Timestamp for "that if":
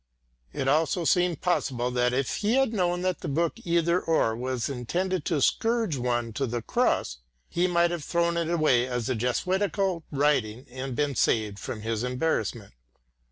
1.91-2.37